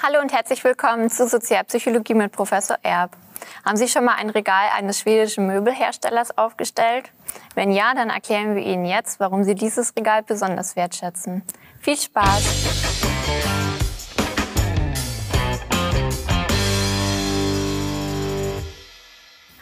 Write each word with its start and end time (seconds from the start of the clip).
Hallo 0.00 0.20
und 0.20 0.32
herzlich 0.32 0.62
willkommen 0.62 1.10
zu 1.10 1.26
Sozialpsychologie 1.26 2.14
mit 2.14 2.30
Professor 2.30 2.78
Erb. 2.84 3.16
Haben 3.64 3.76
Sie 3.76 3.88
schon 3.88 4.04
mal 4.04 4.14
ein 4.14 4.30
Regal 4.30 4.68
eines 4.76 5.00
schwedischen 5.00 5.48
Möbelherstellers 5.48 6.38
aufgestellt? 6.38 7.10
Wenn 7.56 7.72
ja, 7.72 7.94
dann 7.94 8.08
erklären 8.08 8.54
wir 8.54 8.62
Ihnen 8.62 8.84
jetzt, 8.84 9.18
warum 9.18 9.42
Sie 9.42 9.56
dieses 9.56 9.96
Regal 9.96 10.22
besonders 10.22 10.76
wertschätzen. 10.76 11.42
Viel 11.80 11.96
Spaß! 11.96 12.87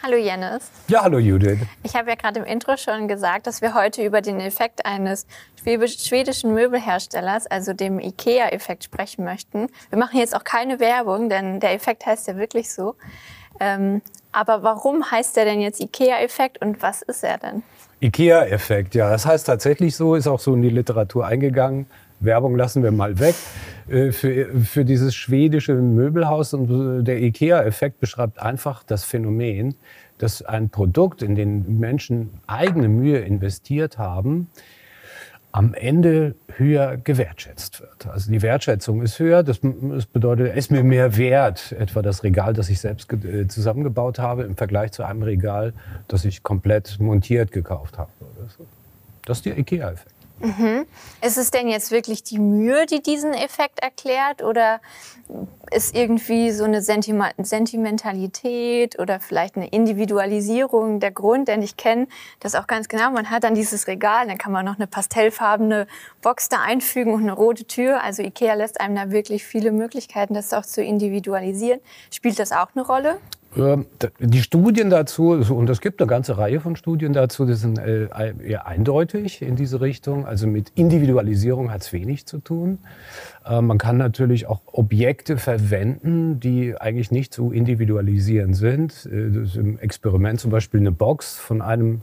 Hallo 0.06 0.18
Jennis. 0.18 0.70
Ja, 0.86 1.02
hallo 1.02 1.18
Judith. 1.18 1.58
Ich 1.82 1.96
habe 1.96 2.10
ja 2.10 2.14
gerade 2.14 2.38
im 2.38 2.46
Intro 2.46 2.76
schon 2.76 3.08
gesagt, 3.08 3.48
dass 3.48 3.60
wir 3.60 3.74
heute 3.74 4.04
über 4.04 4.20
den 4.20 4.38
Effekt 4.38 4.86
eines 4.86 5.26
schwedischen 5.64 6.54
Möbelherstellers, 6.54 7.48
also 7.48 7.72
dem 7.72 7.98
IKEA-Effekt, 7.98 8.84
sprechen 8.84 9.24
möchten. 9.24 9.66
Wir 9.90 9.98
machen 9.98 10.20
jetzt 10.20 10.36
auch 10.36 10.44
keine 10.44 10.78
Werbung, 10.78 11.28
denn 11.28 11.58
der 11.58 11.72
Effekt 11.72 12.06
heißt 12.06 12.28
ja 12.28 12.36
wirklich 12.36 12.72
so. 12.72 12.94
Ähm, 13.58 14.00
aber 14.30 14.62
warum 14.62 15.10
heißt 15.10 15.36
der 15.36 15.44
denn 15.44 15.60
jetzt 15.60 15.80
IKEA-Effekt 15.80 16.62
und 16.62 16.82
was 16.82 17.02
ist 17.02 17.24
er 17.24 17.38
denn? 17.38 17.64
IKEA-Effekt, 18.00 18.94
ja, 18.94 19.10
das 19.10 19.26
heißt 19.26 19.44
tatsächlich 19.48 19.96
so, 19.96 20.14
ist 20.14 20.28
auch 20.28 20.38
so 20.38 20.54
in 20.54 20.62
die 20.62 20.70
Literatur 20.70 21.26
eingegangen. 21.26 21.86
Werbung 22.20 22.56
lassen 22.56 22.82
wir 22.82 22.92
mal 22.92 23.18
weg. 23.18 23.34
Äh, 23.88 24.12
für, 24.12 24.46
für 24.64 24.84
dieses 24.84 25.14
schwedische 25.14 25.74
Möbelhaus 25.74 26.54
und 26.54 27.04
der 27.04 27.22
IKEA-Effekt 27.22 28.00
beschreibt 28.00 28.38
einfach 28.40 28.82
das 28.82 29.04
Phänomen, 29.04 29.74
dass 30.18 30.42
ein 30.42 30.70
Produkt, 30.70 31.22
in 31.22 31.34
dem 31.34 31.78
Menschen 31.78 32.30
eigene 32.46 32.88
Mühe 32.88 33.18
investiert 33.18 33.98
haben, 33.98 34.48
am 35.52 35.72
Ende 35.72 36.34
höher 36.56 36.98
gewertschätzt 36.98 37.80
wird. 37.80 38.06
Also 38.06 38.30
die 38.30 38.42
Wertschätzung 38.42 39.00
ist 39.00 39.18
höher. 39.18 39.42
Das, 39.42 39.60
das 39.62 40.04
bedeutet, 40.04 40.50
es 40.50 40.56
ist 40.66 40.70
mir 40.70 40.84
mehr 40.84 41.16
wert, 41.16 41.72
etwa 41.78 42.02
das 42.02 42.22
Regal, 42.24 42.52
das 42.52 42.68
ich 42.68 42.78
selbst 42.78 43.10
äh, 43.12 43.46
zusammengebaut 43.48 44.18
habe, 44.18 44.42
im 44.42 44.56
Vergleich 44.56 44.92
zu 44.92 45.02
einem 45.02 45.22
Regal, 45.22 45.72
das 46.08 46.26
ich 46.26 46.42
komplett 46.42 47.00
montiert 47.00 47.52
gekauft 47.52 47.96
habe. 47.96 48.10
Das 49.24 49.38
ist 49.38 49.46
der 49.46 49.58
IKEA-Effekt. 49.58 50.15
Mhm. 50.38 50.86
Ist 51.22 51.38
es 51.38 51.50
denn 51.50 51.66
jetzt 51.68 51.90
wirklich 51.90 52.22
die 52.22 52.38
Mühe, 52.38 52.86
die 52.86 53.02
diesen 53.02 53.32
Effekt 53.32 53.80
erklärt? 53.80 54.42
Oder 54.42 54.80
ist 55.70 55.96
irgendwie 55.96 56.52
so 56.52 56.64
eine 56.64 56.82
Sentimentalität 56.82 58.98
oder 58.98 59.18
vielleicht 59.18 59.56
eine 59.56 59.68
Individualisierung 59.68 61.00
der 61.00 61.10
Grund? 61.10 61.48
Denn 61.48 61.62
ich 61.62 61.78
kenne 61.78 62.06
das 62.40 62.54
auch 62.54 62.66
ganz 62.66 62.88
genau. 62.88 63.10
Man 63.10 63.30
hat 63.30 63.44
dann 63.44 63.54
dieses 63.54 63.86
Regal, 63.86 64.26
dann 64.26 64.36
kann 64.36 64.52
man 64.52 64.66
noch 64.66 64.76
eine 64.76 64.86
pastellfarbene 64.86 65.86
Box 66.20 66.50
da 66.50 66.60
einfügen 66.60 67.14
und 67.14 67.22
eine 67.22 67.32
rote 67.32 67.64
Tür. 67.64 68.02
Also 68.02 68.22
Ikea 68.22 68.52
lässt 68.54 68.78
einem 68.80 68.94
da 68.94 69.10
wirklich 69.10 69.44
viele 69.44 69.72
Möglichkeiten, 69.72 70.34
das 70.34 70.52
auch 70.52 70.66
zu 70.66 70.82
individualisieren. 70.82 71.80
Spielt 72.10 72.38
das 72.38 72.52
auch 72.52 72.68
eine 72.74 72.84
Rolle? 72.86 73.18
Die 73.54 74.42
Studien 74.42 74.90
dazu, 74.90 75.30
und 75.30 75.70
es 75.70 75.80
gibt 75.80 76.00
eine 76.02 76.08
ganze 76.08 76.36
Reihe 76.36 76.60
von 76.60 76.76
Studien 76.76 77.14
dazu, 77.14 77.46
die 77.46 77.54
sind 77.54 77.78
äh, 77.78 78.08
eher 78.44 78.66
eindeutig 78.66 79.40
in 79.40 79.56
diese 79.56 79.80
Richtung. 79.80 80.26
Also 80.26 80.46
mit 80.46 80.72
Individualisierung 80.74 81.72
hat 81.72 81.80
es 81.80 81.92
wenig 81.92 82.26
zu 82.26 82.38
tun. 82.38 82.78
Ähm, 83.46 83.68
man 83.68 83.78
kann 83.78 83.96
natürlich 83.96 84.46
auch 84.46 84.60
Objekte 84.66 85.38
verwenden, 85.38 86.38
die 86.38 86.78
eigentlich 86.78 87.10
nicht 87.10 87.32
so 87.32 87.50
individualisieren 87.50 88.52
sind. 88.52 89.08
Äh, 89.10 89.58
Im 89.58 89.78
Experiment 89.78 90.38
zum 90.38 90.50
Beispiel 90.50 90.80
eine 90.80 90.92
Box 90.92 91.36
von 91.38 91.62
einem 91.62 92.02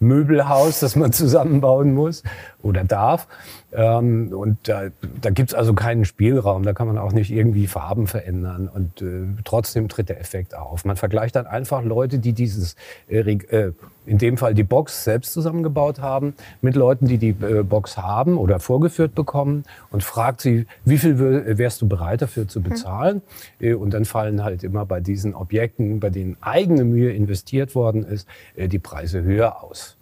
Möbelhaus, 0.00 0.80
das 0.80 0.96
man 0.96 1.12
zusammenbauen 1.12 1.94
muss 1.94 2.22
oder 2.62 2.84
darf. 2.84 3.26
Ähm, 3.72 4.32
und 4.32 4.68
da, 4.68 4.88
da 5.20 5.30
gibt 5.30 5.50
es 5.50 5.54
also 5.54 5.74
keinen 5.74 6.04
Spielraum. 6.04 6.62
Da 6.62 6.72
kann 6.72 6.86
man 6.86 6.98
auch 6.98 7.12
nicht 7.12 7.30
irgendwie 7.30 7.66
Farben 7.66 8.06
verändern. 8.06 8.68
Und 8.68 9.02
äh, 9.02 9.26
trotzdem 9.44 9.88
tritt 9.88 10.08
der 10.08 10.20
Effekt 10.20 10.54
auf. 10.54 10.84
Man 10.84 10.96
vergleicht 10.96 11.36
dann 11.36 11.46
einfach 11.46 11.82
Leute, 11.82 12.18
die 12.18 12.32
dieses, 12.32 12.76
äh, 13.08 13.18
äh, 13.20 13.72
in 14.08 14.18
dem 14.18 14.36
Fall 14.36 14.54
die 14.54 14.64
Box 14.64 15.04
selbst 15.04 15.32
zusammengebaut 15.32 16.00
haben, 16.00 16.34
mit 16.62 16.76
Leuten, 16.76 17.06
die 17.06 17.18
die 17.18 17.34
äh, 17.44 17.62
Box 17.62 17.98
haben 17.98 18.38
oder 18.38 18.58
vorgeführt 18.58 19.14
bekommen 19.14 19.64
und 19.90 20.02
fragt 20.02 20.40
sie, 20.40 20.66
wie 20.84 20.98
viel 20.98 21.18
wärst 21.18 21.82
du 21.82 21.88
bereit 21.88 22.22
dafür 22.22 22.48
zu 22.48 22.62
bezahlen? 22.62 23.22
Mhm. 23.60 23.76
und 23.76 23.94
dann 23.94 24.04
fallen 24.04 24.42
halt 24.42 24.64
immer 24.64 24.86
bei 24.86 25.00
diesen 25.00 25.34
Objekten, 25.34 26.00
bei 26.00 26.10
denen 26.10 26.36
eigene 26.40 26.84
Mühe 26.84 27.12
investiert 27.12 27.74
worden 27.74 28.04
ist, 28.04 28.26
äh, 28.56 28.68
die 28.68 28.78
Preise 28.78 29.22
höher 29.22 29.62
aus. 29.62 29.97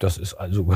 Das 0.00 0.18
ist 0.18 0.34
also, 0.34 0.74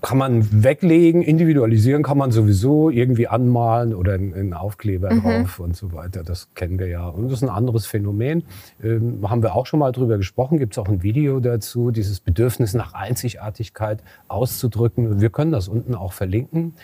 kann 0.00 0.18
man 0.18 0.64
weglegen, 0.64 1.22
individualisieren 1.22 2.02
kann 2.02 2.16
man 2.16 2.30
sowieso, 2.30 2.88
irgendwie 2.88 3.28
anmalen 3.28 3.94
oder 3.94 4.14
einen 4.14 4.54
Aufkleber 4.54 5.12
mhm. 5.12 5.22
drauf 5.22 5.60
und 5.60 5.76
so 5.76 5.92
weiter. 5.92 6.22
Das 6.22 6.48
kennen 6.54 6.78
wir 6.78 6.88
ja. 6.88 7.06
Und 7.06 7.24
das 7.24 7.34
ist 7.34 7.42
ein 7.42 7.54
anderes 7.54 7.86
Phänomen. 7.86 8.44
Ähm, 8.82 9.28
haben 9.28 9.42
wir 9.42 9.54
auch 9.54 9.66
schon 9.66 9.80
mal 9.80 9.92
drüber 9.92 10.16
gesprochen, 10.16 10.58
gibt 10.58 10.74
es 10.74 10.78
auch 10.78 10.88
ein 10.88 11.02
Video 11.02 11.40
dazu, 11.40 11.90
dieses 11.90 12.20
Bedürfnis 12.20 12.72
nach 12.72 12.94
Einzigartigkeit 12.94 14.02
auszudrücken. 14.28 15.20
Wir 15.20 15.30
können 15.30 15.52
das 15.52 15.68
unten 15.68 15.94
auch 15.94 16.12
verlinken. 16.12 16.74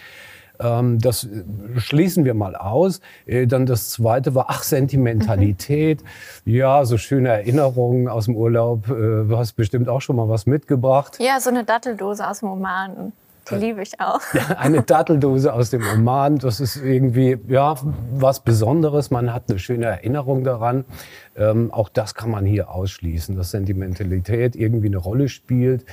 Ähm, 0.60 0.98
das 1.00 1.24
äh, 1.24 1.44
schließen 1.78 2.24
wir 2.24 2.34
mal 2.34 2.54
aus. 2.54 3.00
Äh, 3.26 3.46
dann 3.46 3.66
das 3.66 3.90
zweite 3.90 4.34
war, 4.34 4.46
ach, 4.48 4.62
Sentimentalität. 4.62 6.02
Mhm. 6.44 6.52
Ja, 6.54 6.84
so 6.84 6.98
schöne 6.98 7.28
Erinnerungen 7.30 8.08
aus 8.08 8.26
dem 8.26 8.36
Urlaub. 8.36 8.88
Äh, 8.88 8.92
du 9.28 9.36
hast 9.36 9.52
bestimmt 9.54 9.88
auch 9.88 10.00
schon 10.00 10.16
mal 10.16 10.28
was 10.28 10.46
mitgebracht. 10.46 11.16
Ja, 11.20 11.40
so 11.40 11.50
eine 11.50 11.64
Datteldose 11.64 12.28
aus 12.28 12.40
dem 12.40 12.50
Oman. 12.50 13.12
Die 13.50 13.56
liebe 13.56 13.82
ich 13.82 14.00
auch. 14.00 14.20
Eine 14.56 14.82
Datteldose 14.82 15.52
aus 15.52 15.70
dem 15.70 15.82
Oman, 15.94 16.38
das 16.38 16.60
ist 16.60 16.76
irgendwie 16.76 17.38
ja 17.48 17.74
was 18.12 18.40
Besonderes. 18.40 19.10
Man 19.10 19.32
hat 19.32 19.44
eine 19.48 19.58
schöne 19.58 19.86
Erinnerung 19.86 20.44
daran. 20.44 20.84
Ähm, 21.36 21.72
auch 21.72 21.88
das 21.88 22.14
kann 22.14 22.30
man 22.30 22.44
hier 22.44 22.70
ausschließen, 22.70 23.36
dass 23.36 23.52
Sentimentalität 23.52 24.56
irgendwie 24.56 24.88
eine 24.88 24.98
Rolle 24.98 25.28
spielt. 25.28 25.84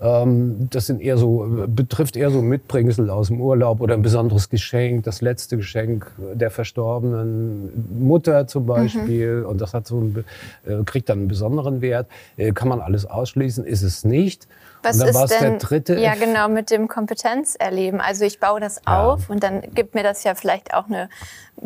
Ähm, 0.00 0.68
das 0.70 0.86
sind 0.86 1.02
eher 1.02 1.18
so, 1.18 1.66
betrifft 1.66 2.16
eher 2.16 2.30
so 2.30 2.40
Mitbringsel 2.40 3.10
aus 3.10 3.28
dem 3.28 3.40
Urlaub 3.40 3.80
oder 3.80 3.94
ein 3.94 4.02
besonderes 4.02 4.48
Geschenk, 4.48 5.04
das 5.04 5.20
letzte 5.20 5.56
Geschenk 5.56 6.10
der 6.34 6.50
verstorbenen 6.50 8.06
Mutter 8.06 8.46
zum 8.46 8.66
Beispiel. 8.66 9.40
Mhm. 9.40 9.46
Und 9.46 9.60
das 9.60 9.74
hat 9.74 9.86
so 9.86 10.00
ein, 10.00 10.24
äh, 10.64 10.84
kriegt 10.84 11.08
dann 11.08 11.18
einen 11.20 11.28
besonderen 11.28 11.82
Wert. 11.82 12.08
Äh, 12.36 12.52
kann 12.52 12.68
man 12.68 12.80
alles 12.80 13.04
ausschließen? 13.04 13.64
Ist 13.64 13.82
es 13.82 14.04
nicht. 14.04 14.46
Was 14.84 14.96
ist 14.96 15.40
denn, 15.40 15.40
der 15.40 15.58
dritte? 15.58 15.98
Ja, 15.98 16.14
genau, 16.14 16.48
mit 16.48 16.70
dem 16.70 16.88
Kompetenzerleben. 17.04 18.00
Also 18.00 18.24
ich 18.24 18.40
baue 18.40 18.60
das 18.60 18.80
ja. 18.86 19.04
auf 19.04 19.28
und 19.28 19.42
dann 19.42 19.60
gibt 19.74 19.94
mir 19.94 20.02
das 20.02 20.24
ja 20.24 20.34
vielleicht 20.34 20.72
auch 20.72 20.86
eine 20.86 21.10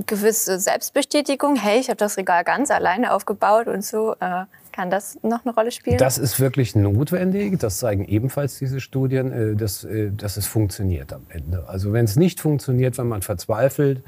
gewisse 0.06 0.59
Selbstbestätigung. 0.59 1.54
Hey, 1.54 1.78
ich 1.78 1.88
habe 1.88 1.97
das 1.97 2.16
Regal 2.16 2.43
ganz 2.43 2.71
alleine 2.72 3.12
aufgebaut 3.12 3.69
und 3.69 3.84
so. 3.84 4.15
Äh, 4.19 4.44
kann 4.72 4.91
das 4.91 5.19
noch 5.22 5.44
eine 5.44 5.54
Rolle 5.54 5.71
spielen? 5.71 5.99
Das 5.99 6.19
ist 6.19 6.38
wirklich 6.41 6.75
notwendig. 6.75 7.59
Das 7.59 7.78
zeigen 7.78 8.04
ebenfalls 8.04 8.59
diese 8.59 8.81
Studien, 8.81 9.32
äh, 9.32 9.54
dass, 9.56 9.84
äh, 9.84 10.10
dass 10.10 10.37
es 10.37 10.47
funktioniert 10.47 11.12
am 11.12 11.22
Ende. 11.28 11.65
Also 11.69 11.93
wenn 11.93 12.05
es 12.05 12.16
nicht 12.16 12.41
funktioniert, 12.41 12.99
wenn 12.99 13.09
man 13.09 13.22
verzweifelt, 13.22 14.03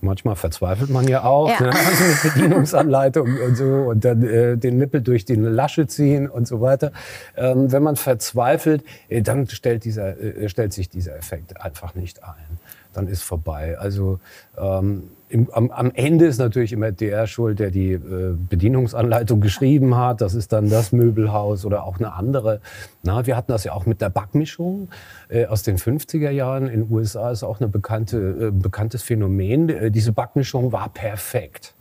Manchmal 0.00 0.36
verzweifelt 0.36 0.90
man 0.90 1.08
ja 1.08 1.24
auch, 1.24 1.48
ja. 1.48 1.60
Ne? 1.60 1.70
Also 1.86 2.04
mit 2.04 2.34
Bedienungsanleitung 2.34 3.38
und 3.40 3.56
so 3.56 3.64
und 3.64 4.04
dann 4.04 4.22
äh, 4.22 4.56
den 4.56 4.78
Nippel 4.78 5.00
durch 5.00 5.24
die 5.24 5.34
Lasche 5.34 5.86
ziehen 5.86 6.28
und 6.28 6.46
so 6.46 6.60
weiter. 6.60 6.92
Ähm, 7.36 7.72
wenn 7.72 7.82
man 7.82 7.96
verzweifelt, 7.96 8.84
äh, 9.08 9.22
dann 9.22 9.48
stellt, 9.48 9.84
dieser, 9.84 10.18
äh, 10.20 10.48
stellt 10.48 10.72
sich 10.72 10.88
dieser 10.88 11.16
Effekt 11.16 11.60
einfach 11.60 11.94
nicht 11.94 12.22
ein. 12.22 12.58
Dann 12.92 13.08
ist 13.08 13.22
vorbei. 13.22 13.78
Also 13.78 14.20
ähm, 14.58 15.04
im, 15.28 15.50
am, 15.52 15.70
am, 15.70 15.90
Ende 15.94 16.26
ist 16.26 16.38
natürlich 16.38 16.72
immer 16.72 16.92
der 16.92 17.26
schuld, 17.26 17.58
der 17.58 17.70
die 17.70 17.92
äh, 17.92 18.34
Bedienungsanleitung 18.36 19.40
geschrieben 19.40 19.96
hat. 19.96 20.20
Das 20.20 20.34
ist 20.34 20.52
dann 20.52 20.70
das 20.70 20.92
Möbelhaus 20.92 21.64
oder 21.64 21.84
auch 21.84 21.98
eine 21.98 22.12
andere. 22.12 22.60
Na, 23.02 23.26
wir 23.26 23.36
hatten 23.36 23.52
das 23.52 23.64
ja 23.64 23.72
auch 23.72 23.86
mit 23.86 24.00
der 24.00 24.10
Backmischung 24.10 24.88
äh, 25.28 25.46
aus 25.46 25.62
den 25.62 25.78
50er 25.78 26.30
Jahren. 26.30 26.68
In 26.68 26.84
den 26.84 26.92
USA 26.92 27.30
ist 27.30 27.42
auch 27.42 27.60
ein 27.60 27.70
bekannte, 27.70 28.48
äh, 28.48 28.50
bekanntes 28.50 29.02
Phänomen. 29.02 29.68
Äh, 29.68 29.90
diese 29.90 30.12
Backmischung 30.12 30.72
war 30.72 30.88
perfekt 30.88 31.75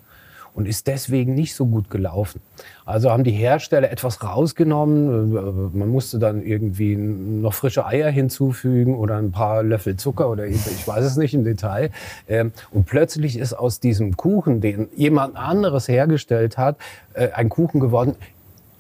und 0.56 0.68
ist 0.68 0.88
deswegen 0.88 1.36
nicht 1.36 1.54
so 1.54 1.66
gut 1.66 1.90
gelaufen. 1.90 2.40
Also 2.86 3.12
haben 3.12 3.26
die 3.26 3.32
Hersteller 3.32 3.92
etwas 3.92 4.24
rausgenommen. 4.24 5.36
Äh, 5.36 5.78
man 5.78 5.90
musste 5.90 6.18
dann 6.18 6.42
irgendwie 6.42 6.96
noch 6.96 7.54
frische 7.54 7.86
Eier 7.86 8.10
hinzufügen 8.10 8.96
oder 8.96 9.18
ein 9.18 9.32
paar 9.32 9.64
Löffel 9.64 9.98
Zucker 9.98 10.30
oder 10.30 10.46
ich 10.48 10.88
weiß 10.88 11.04
es 11.04 11.18
nicht 11.18 11.34
im 11.34 11.44
Detail. 11.44 11.92
Ähm, 12.30 12.54
und 12.72 12.86
plötzlich 12.86 13.38
ist 13.38 13.54
aus 13.54 13.82
diesem 13.82 14.16
Kuchen, 14.16 14.62
den 14.62 14.88
jemand 14.96 15.36
anderes 15.36 15.90
hergestellt 15.90 16.58
hat, 16.58 16.78
äh, 17.14 17.32
ein 17.32 17.50
Kuchen 17.50 17.82
geworden, 17.82 18.16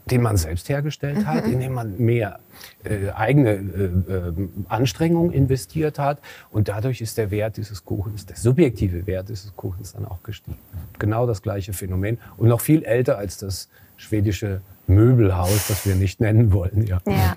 den 0.05 0.21
man 0.21 0.37
selbst 0.37 0.69
hergestellt 0.69 1.19
mhm. 1.19 1.27
hat, 1.27 1.45
in 1.45 1.59
dem 1.59 1.73
man 1.73 1.97
mehr 1.97 2.39
äh, 2.83 3.09
eigene 3.11 3.51
äh, 3.51 4.13
äh, 4.13 4.33
Anstrengung 4.69 5.31
investiert 5.31 5.97
hat. 5.99 6.19
Und 6.51 6.67
dadurch 6.67 7.01
ist 7.01 7.17
der 7.17 7.31
Wert 7.31 7.57
dieses 7.57 7.83
Kuchens, 7.85 8.25
der 8.25 8.35
subjektive 8.35 9.07
Wert 9.07 9.29
dieses 9.29 9.55
Kuchens 9.55 9.93
dann 9.93 10.05
auch 10.05 10.21
gestiegen. 10.23 10.59
Genau 10.99 11.25
das 11.25 11.41
gleiche 11.41 11.73
Phänomen 11.73 12.19
und 12.37 12.47
noch 12.47 12.61
viel 12.61 12.83
älter 12.83 13.17
als 13.17 13.37
das 13.37 13.69
schwedische 13.97 14.61
Möbelhaus, 14.87 15.67
das 15.67 15.85
wir 15.85 15.95
nicht 15.95 16.21
nennen 16.21 16.53
wollen. 16.53 16.85
Ja. 16.85 16.99
ja. 17.07 17.35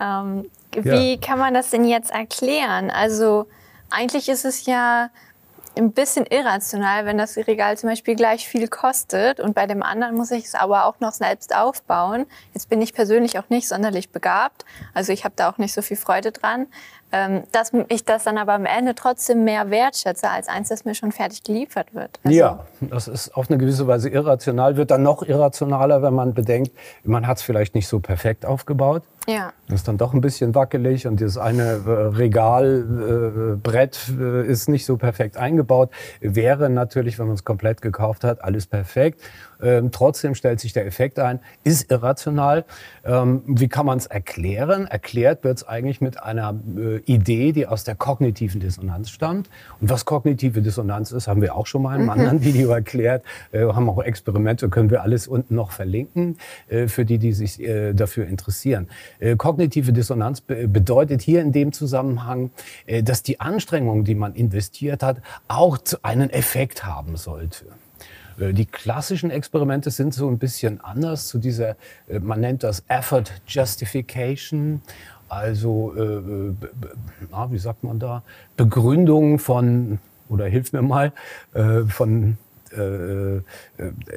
ähm, 0.24 0.46
wie 0.72 1.12
ja. 1.12 1.16
kann 1.20 1.38
man 1.38 1.52
das 1.52 1.70
denn 1.70 1.84
jetzt 1.84 2.10
erklären? 2.10 2.90
Also 2.90 3.46
eigentlich 3.90 4.28
ist 4.28 4.44
es 4.44 4.64
ja 4.64 5.10
ein 5.76 5.92
bisschen 5.92 6.26
irrational, 6.26 7.06
wenn 7.06 7.18
das 7.18 7.36
Regal 7.36 7.78
zum 7.78 7.88
Beispiel 7.90 8.16
gleich 8.16 8.48
viel 8.48 8.68
kostet 8.68 9.40
und 9.40 9.54
bei 9.54 9.66
dem 9.66 9.82
anderen 9.82 10.16
muss 10.16 10.30
ich 10.30 10.46
es 10.46 10.54
aber 10.54 10.84
auch 10.84 11.00
noch 11.00 11.12
selbst 11.12 11.54
aufbauen. 11.54 12.26
Jetzt 12.54 12.68
bin 12.68 12.82
ich 12.82 12.92
persönlich 12.92 13.38
auch 13.38 13.48
nicht 13.48 13.68
sonderlich 13.68 14.10
begabt, 14.10 14.64
also 14.94 15.12
ich 15.12 15.24
habe 15.24 15.34
da 15.36 15.50
auch 15.50 15.58
nicht 15.58 15.72
so 15.72 15.82
viel 15.82 15.96
Freude 15.96 16.32
dran 16.32 16.66
ähm, 17.12 17.42
dass 17.52 17.72
ich 17.88 18.04
das 18.04 18.24
dann 18.24 18.38
aber 18.38 18.54
am 18.54 18.66
Ende 18.66 18.94
trotzdem 18.94 19.44
mehr 19.44 19.70
wertschätze 19.70 20.28
als 20.28 20.48
eins, 20.48 20.68
das 20.68 20.84
mir 20.84 20.94
schon 20.94 21.12
fertig 21.12 21.42
geliefert 21.42 21.94
wird. 21.94 22.20
Also 22.24 22.36
ja, 22.36 22.64
das 22.80 23.08
ist 23.08 23.36
auf 23.36 23.50
eine 23.50 23.58
gewisse 23.58 23.86
Weise 23.86 24.08
irrational, 24.08 24.76
wird 24.76 24.90
dann 24.90 25.02
noch 25.02 25.22
irrationaler, 25.22 26.02
wenn 26.02 26.14
man 26.14 26.34
bedenkt, 26.34 26.72
man 27.04 27.26
hat 27.26 27.38
es 27.38 27.42
vielleicht 27.42 27.74
nicht 27.74 27.88
so 27.88 28.00
perfekt 28.00 28.46
aufgebaut. 28.46 29.02
Ja. 29.28 29.52
Das 29.68 29.80
ist 29.80 29.88
dann 29.88 29.98
doch 29.98 30.14
ein 30.14 30.20
bisschen 30.20 30.54
wackelig 30.54 31.06
und 31.06 31.20
das 31.20 31.36
eine 31.36 31.62
äh, 31.62 31.90
Regalbrett 32.16 33.98
äh, 34.08 34.22
äh, 34.22 34.46
ist 34.46 34.68
nicht 34.68 34.84
so 34.86 34.96
perfekt 34.96 35.36
eingebaut. 35.36 35.90
Wäre 36.20 36.70
natürlich, 36.70 37.18
wenn 37.18 37.26
man 37.26 37.34
es 37.34 37.44
komplett 37.44 37.82
gekauft 37.82 38.24
hat, 38.24 38.42
alles 38.42 38.66
perfekt. 38.66 39.20
Ähm, 39.62 39.90
trotzdem 39.92 40.34
stellt 40.34 40.58
sich 40.58 40.72
der 40.72 40.86
Effekt 40.86 41.18
ein, 41.18 41.40
ist 41.64 41.90
irrational. 41.90 42.64
Ähm, 43.04 43.42
wie 43.46 43.68
kann 43.68 43.86
man 43.86 43.98
es 43.98 44.06
erklären? 44.06 44.86
Erklärt 44.86 45.44
wird 45.44 45.58
es 45.58 45.68
eigentlich 45.68 46.00
mit 46.00 46.22
einer 46.22 46.58
äh, 46.76 46.99
Idee, 47.06 47.52
die 47.52 47.66
aus 47.66 47.84
der 47.84 47.94
kognitiven 47.94 48.60
Dissonanz 48.60 49.10
stammt. 49.10 49.48
Und 49.80 49.90
was 49.90 50.04
kognitive 50.04 50.62
Dissonanz 50.62 51.12
ist, 51.12 51.28
haben 51.28 51.42
wir 51.42 51.54
auch 51.54 51.66
schon 51.66 51.82
mal 51.82 51.94
in 51.94 52.02
einem 52.02 52.04
mhm. 52.04 52.10
anderen 52.10 52.44
Video 52.44 52.70
erklärt. 52.70 53.24
Äh, 53.52 53.64
haben 53.64 53.88
auch 53.88 54.02
Experimente, 54.02 54.68
können 54.68 54.90
wir 54.90 55.02
alles 55.02 55.28
unten 55.28 55.54
noch 55.54 55.70
verlinken, 55.70 56.36
äh, 56.68 56.88
für 56.88 57.04
die, 57.04 57.18
die 57.18 57.32
sich 57.32 57.60
äh, 57.60 57.92
dafür 57.92 58.26
interessieren. 58.26 58.88
Äh, 59.18 59.36
kognitive 59.36 59.92
Dissonanz 59.92 60.40
bedeutet 60.40 61.22
hier 61.22 61.42
in 61.42 61.52
dem 61.52 61.72
Zusammenhang, 61.72 62.50
äh, 62.86 63.02
dass 63.02 63.22
die 63.22 63.40
Anstrengung, 63.40 64.04
die 64.04 64.14
man 64.14 64.34
investiert 64.34 65.02
hat, 65.02 65.18
auch 65.48 65.78
einen 66.02 66.30
Effekt 66.30 66.84
haben 66.84 67.16
sollte. 67.16 67.66
Äh, 68.38 68.52
die 68.52 68.66
klassischen 68.66 69.30
Experimente 69.30 69.90
sind 69.90 70.14
so 70.14 70.28
ein 70.28 70.38
bisschen 70.38 70.80
anders 70.80 71.28
zu 71.28 71.38
dieser, 71.38 71.76
man 72.20 72.40
nennt 72.40 72.62
das 72.62 72.84
Effort 72.88 73.24
Justification, 73.46 74.82
also 75.30 75.94
äh, 75.96 76.52
na, 77.30 77.50
wie 77.50 77.58
sagt 77.58 77.84
man 77.84 77.98
da, 77.98 78.22
Begründung 78.56 79.38
von, 79.38 79.98
oder 80.28 80.46
hilf 80.46 80.72
mir 80.72 80.82
mal, 80.82 81.12
äh, 81.54 81.82
von 81.82 82.36
äh, 82.76 83.36
äh, 83.36 83.42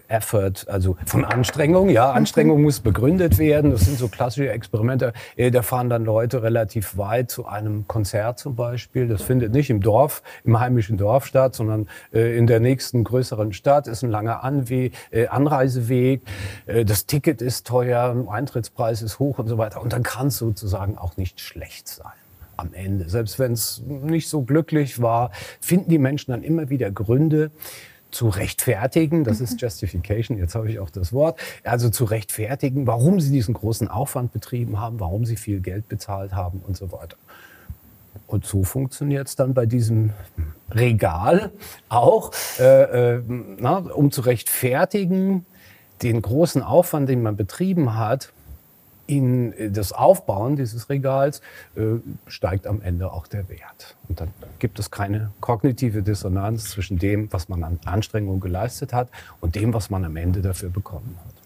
Effort, 0.07 0.67
also 0.67 0.97
von 1.05 1.25
Anstrengung. 1.25 1.89
Ja, 1.89 2.11
Anstrengung 2.11 2.61
muss 2.61 2.79
begründet 2.79 3.37
werden. 3.37 3.71
Das 3.71 3.81
sind 3.81 3.97
so 3.97 4.07
klassische 4.07 4.49
Experimente. 4.49 5.13
Äh, 5.35 5.51
da 5.51 5.61
fahren 5.61 5.89
dann 5.89 6.05
Leute 6.05 6.43
relativ 6.43 6.97
weit 6.97 7.31
zu 7.31 7.45
einem 7.45 7.87
Konzert 7.87 8.39
zum 8.39 8.55
Beispiel. 8.55 9.07
Das 9.07 9.21
findet 9.21 9.53
nicht 9.53 9.69
im 9.69 9.81
Dorf, 9.81 10.23
im 10.43 10.59
heimischen 10.59 10.97
Dorf 10.97 11.25
statt, 11.25 11.55
sondern 11.55 11.87
äh, 12.13 12.37
in 12.37 12.47
der 12.47 12.59
nächsten 12.59 13.03
größeren 13.03 13.53
Stadt. 13.53 13.87
Ist 13.87 14.03
ein 14.03 14.11
langer 14.11 14.43
Anwe 14.43 14.91
äh, 15.11 15.27
Anreiseweg. 15.27 16.21
Äh, 16.65 16.85
das 16.85 17.05
Ticket 17.05 17.41
ist 17.41 17.67
teuer, 17.67 18.27
Eintrittspreis 18.29 19.01
ist 19.01 19.19
hoch 19.19 19.39
und 19.39 19.47
so 19.47 19.57
weiter. 19.57 19.81
Und 19.81 19.93
dann 19.93 20.03
kann 20.03 20.27
es 20.27 20.37
sozusagen 20.37 20.97
auch 20.97 21.17
nicht 21.17 21.39
schlecht 21.39 21.87
sein 21.87 22.13
am 22.57 22.73
Ende. 22.73 23.09
Selbst 23.09 23.39
wenn 23.39 23.53
es 23.53 23.81
nicht 23.85 24.29
so 24.29 24.43
glücklich 24.43 25.01
war, 25.01 25.31
finden 25.59 25.89
die 25.89 25.97
Menschen 25.97 26.31
dann 26.31 26.43
immer 26.43 26.69
wieder 26.69 26.91
Gründe, 26.91 27.51
zu 28.13 28.29
rechtfertigen, 28.29 29.23
das 29.23 29.41
ist. 29.41 29.61
Justification, 29.61 30.37
jetzt 30.37 30.55
habe 30.55 30.69
ich 30.69 30.79
auch 30.79 30.89
das 30.89 31.13
Wort, 31.13 31.39
also 31.63 31.89
zu 31.89 32.05
rechtfertigen, 32.05 32.87
warum 32.87 33.19
sie 33.19 33.31
diesen 33.31 33.53
großen 33.53 33.87
Aufwand 33.87 34.33
betrieben 34.33 34.79
haben, 34.79 34.99
warum 34.99 35.25
sie 35.25 35.37
viel 35.37 35.59
Geld 35.61 35.87
bezahlt 35.87 36.33
haben 36.33 36.61
und 36.65 36.75
so 36.75 36.91
weiter. 36.91 37.17
Und 38.27 38.45
so 38.45 38.63
funktioniert 38.63 39.27
es 39.27 39.35
dann 39.35 39.53
bei 39.53 39.65
diesem 39.65 40.11
Regal 40.71 41.51
auch, 41.89 42.31
äh, 42.59 43.15
äh, 43.15 43.21
na, 43.27 43.77
um 43.77 44.11
zu 44.11 44.21
rechtfertigen, 44.21 45.45
den 46.01 46.21
großen 46.21 46.61
Aufwand, 46.61 47.09
den 47.09 47.21
man 47.21 47.35
betrieben 47.35 47.95
hat, 47.95 48.33
in 49.05 49.73
das 49.73 49.91
Aufbauen 49.91 50.55
dieses 50.55 50.89
Regals 50.89 51.41
äh, 51.75 51.95
steigt 52.27 52.67
am 52.67 52.81
Ende 52.81 53.11
auch 53.11 53.27
der 53.27 53.49
Wert. 53.49 53.95
Und 54.07 54.21
dann 54.21 54.29
gibt 54.59 54.79
es 54.79 54.91
keine 54.91 55.31
kognitive 55.41 56.03
Dissonanz 56.03 56.71
zwischen 56.71 56.97
dem, 56.99 57.31
was 57.31 57.49
man 57.49 57.63
an 57.63 57.79
Anstrengung 57.85 58.39
geleistet 58.39 58.93
hat 58.93 59.09
und 59.41 59.55
dem, 59.55 59.73
was 59.73 59.89
man 59.89 60.05
am 60.05 60.15
Ende 60.15 60.41
dafür 60.41 60.69
bekommen 60.69 61.17
hat. 61.25 61.42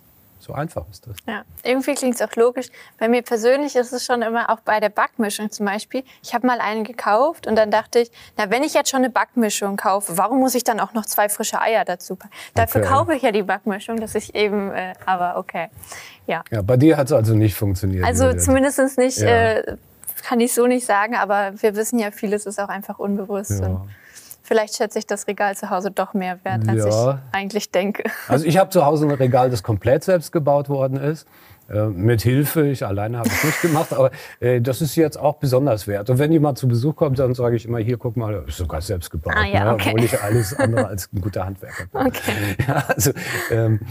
So 0.47 0.53
einfach 0.53 0.85
ist 0.89 1.05
das. 1.05 1.17
Ja, 1.27 1.43
irgendwie 1.63 1.93
klingt 1.93 2.15
es 2.15 2.21
auch 2.21 2.33
logisch. 2.35 2.67
Bei 2.97 3.09
mir 3.09 3.21
persönlich 3.21 3.75
ist 3.75 3.91
es 3.91 4.05
schon 4.05 4.21
immer 4.21 4.49
auch 4.49 4.61
bei 4.61 4.79
der 4.79 4.87
Backmischung 4.87 5.51
zum 5.51 5.65
Beispiel. 5.65 6.03
Ich 6.23 6.33
habe 6.33 6.47
mal 6.47 6.61
einen 6.61 6.85
gekauft 6.85 7.47
und 7.47 7.57
dann 7.57 7.69
dachte 7.69 7.99
ich, 7.99 8.11
na, 8.37 8.49
wenn 8.49 8.63
ich 8.63 8.73
jetzt 8.73 8.89
schon 8.89 8.99
eine 8.99 9.09
Backmischung 9.09 9.75
kaufe, 9.75 10.17
warum 10.17 10.39
muss 10.39 10.55
ich 10.55 10.63
dann 10.63 10.79
auch 10.79 10.93
noch 10.93 11.05
zwei 11.05 11.27
frische 11.27 11.59
Eier 11.59 11.83
dazu 11.83 12.15
packen? 12.15 12.33
Dafür 12.53 12.81
okay. 12.81 12.89
kaufe 12.89 13.15
ich 13.15 13.23
ja 13.23 13.31
die 13.33 13.43
Backmischung, 13.43 13.99
dass 13.99 14.15
ich 14.15 14.35
eben, 14.35 14.71
äh, 14.71 14.93
aber 15.05 15.37
okay. 15.37 15.67
Ja. 16.27 16.43
ja, 16.49 16.61
bei 16.61 16.77
dir 16.77 16.95
hat 16.95 17.07
es 17.07 17.13
also 17.13 17.35
nicht 17.35 17.55
funktioniert. 17.55 18.05
Also 18.05 18.33
zumindest 18.33 18.97
nicht, 18.97 19.17
ja. 19.17 19.27
äh, 19.27 19.77
kann 20.23 20.39
ich 20.39 20.53
so 20.53 20.65
nicht 20.65 20.85
sagen, 20.85 21.15
aber 21.15 21.53
wir 21.61 21.75
wissen 21.75 21.99
ja, 21.99 22.11
vieles 22.11 22.45
ist 22.45 22.59
auch 22.59 22.69
einfach 22.69 22.99
unbewusst. 22.99 23.59
Ja. 23.59 23.85
Vielleicht 24.47 24.77
schätze 24.77 24.97
ich 24.97 25.05
das 25.05 25.27
Regal 25.27 25.57
zu 25.57 25.69
Hause 25.69 25.91
doch 25.91 26.13
mehr 26.13 26.39
wert, 26.43 26.69
als 26.69 26.85
ja. 26.85 27.11
ich 27.11 27.35
eigentlich 27.35 27.69
denke. 27.69 28.03
Also 28.29 28.45
ich 28.45 28.57
habe 28.57 28.69
zu 28.69 28.85
Hause 28.85 29.05
ein 29.05 29.11
Regal, 29.11 29.49
das 29.49 29.61
komplett 29.61 30.05
selbst 30.05 30.31
gebaut 30.31 30.69
worden 30.69 30.95
ist. 30.95 31.27
Äh, 31.69 31.87
mit 31.87 32.21
Hilfe, 32.21 32.65
ich 32.67 32.85
alleine 32.85 33.17
habe 33.17 33.27
es 33.27 33.43
nicht 33.43 33.61
gemacht, 33.61 33.91
aber 33.91 34.09
äh, 34.39 34.61
das 34.61 34.81
ist 34.81 34.95
jetzt 34.95 35.17
auch 35.19 35.35
besonders 35.35 35.85
wert. 35.85 36.09
Und 36.09 36.17
wenn 36.17 36.31
jemand 36.31 36.57
zu 36.57 36.69
Besuch 36.69 36.95
kommt, 36.95 37.19
dann 37.19 37.33
sage 37.33 37.57
ich 37.57 37.65
immer, 37.65 37.79
hier, 37.79 37.97
guck 37.97 38.15
mal, 38.15 38.45
ist 38.47 38.55
sogar 38.55 38.79
selbst 38.79 39.09
gebaut, 39.09 39.33
ah, 39.35 39.45
ja, 39.45 39.65
ne? 39.65 39.73
okay. 39.73 39.89
obwohl 39.89 40.05
ich 40.05 40.21
alles 40.21 40.57
andere 40.57 40.87
als 40.87 41.09
ein 41.11 41.19
guter 41.19 41.45
Handwerker 41.45 41.85
bin. 41.87 42.01
Okay. 42.07 42.55
Ja, 42.65 42.85
also, 42.87 43.11
ähm, 43.51 43.81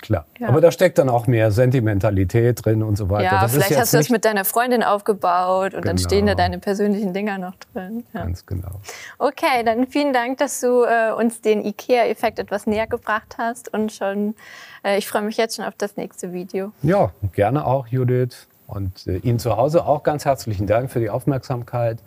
Klar. 0.00 0.26
Ja. 0.38 0.48
Aber 0.48 0.60
da 0.60 0.70
steckt 0.70 0.98
dann 0.98 1.08
auch 1.08 1.26
mehr 1.26 1.50
Sentimentalität 1.50 2.64
drin 2.64 2.82
und 2.82 2.96
so 2.96 3.10
weiter. 3.10 3.24
Ja, 3.24 3.40
das 3.42 3.52
vielleicht 3.52 3.78
hast 3.78 3.92
du 3.92 3.98
das 3.98 4.10
mit 4.10 4.24
deiner 4.24 4.44
Freundin 4.44 4.82
aufgebaut 4.82 5.74
und 5.74 5.82
genau. 5.82 5.84
dann 5.84 5.98
stehen 5.98 6.26
da 6.26 6.34
deine 6.34 6.58
persönlichen 6.58 7.12
Dinger 7.12 7.38
noch 7.38 7.54
drin. 7.72 8.04
Ja. 8.12 8.22
Ganz 8.22 8.46
genau. 8.46 8.80
Okay, 9.18 9.62
dann 9.64 9.86
vielen 9.86 10.12
Dank, 10.12 10.38
dass 10.38 10.60
du 10.60 10.84
äh, 10.84 11.12
uns 11.12 11.40
den 11.40 11.64
IKEA-Effekt 11.64 12.38
etwas 12.38 12.66
näher 12.66 12.86
gebracht 12.86 13.36
hast 13.38 13.72
und 13.72 13.92
schon, 13.92 14.34
äh, 14.84 14.98
ich 14.98 15.06
freue 15.06 15.22
mich 15.22 15.36
jetzt 15.36 15.56
schon 15.56 15.64
auf 15.64 15.74
das 15.76 15.96
nächste 15.96 16.32
Video. 16.32 16.72
Ja, 16.82 17.12
gerne 17.32 17.66
auch, 17.66 17.86
Judith. 17.86 18.46
Und 18.66 19.06
äh, 19.06 19.16
Ihnen 19.18 19.38
zu 19.38 19.56
Hause 19.56 19.84
auch 19.84 20.02
ganz 20.02 20.24
herzlichen 20.24 20.66
Dank 20.66 20.90
für 20.90 21.00
die 21.00 21.10
Aufmerksamkeit. 21.10 21.98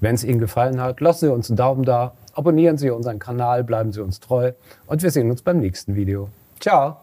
Wenn 0.00 0.14
es 0.14 0.24
Ihnen 0.24 0.40
gefallen 0.40 0.80
hat, 0.80 1.00
lassen 1.00 1.26
Sie 1.26 1.32
uns 1.32 1.50
einen 1.50 1.56
Daumen 1.56 1.84
da, 1.84 2.12
abonnieren 2.34 2.76
Sie 2.76 2.90
unseren 2.90 3.18
Kanal, 3.18 3.64
bleiben 3.64 3.92
Sie 3.92 4.02
uns 4.02 4.20
treu 4.20 4.52
und 4.86 5.02
wir 5.02 5.10
sehen 5.10 5.30
uns 5.30 5.42
beim 5.42 5.58
nächsten 5.58 5.94
Video. 5.94 6.28
Ciao! 6.60 6.96